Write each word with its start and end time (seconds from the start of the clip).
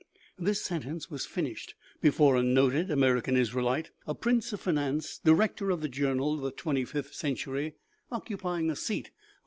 This 0.39 0.59
sentence 0.59 1.11
was 1.11 1.27
finished 1.27 1.75
before 2.01 2.35
a 2.35 2.41
noted 2.41 2.89
Amer 2.89 3.21
ican 3.21 3.37
Israelite 3.37 3.91
a 4.07 4.15
prince 4.15 4.51
of 4.51 4.59
finance 4.59 5.19
director 5.23 5.69
of 5.69 5.81
the 5.81 5.89
journal 5.89 6.37
The 6.37 6.49
Twenty 6.49 6.85
fifth 6.85 7.13
Century, 7.13 7.75
occupying 8.11 8.71
a 8.71 8.75
seat 8.75 8.95
on 8.95 9.03
44 9.03 9.13
OMEGA 9.13 9.29